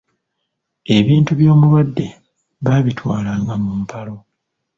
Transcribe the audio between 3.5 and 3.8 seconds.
mu